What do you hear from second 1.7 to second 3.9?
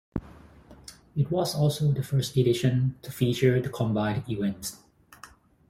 the first edition to feature the